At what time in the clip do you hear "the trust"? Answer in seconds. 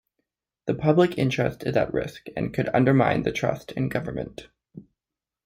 3.21-3.71